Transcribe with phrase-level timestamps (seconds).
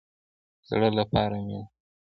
[0.63, 1.61] د زړه لپاره مینه.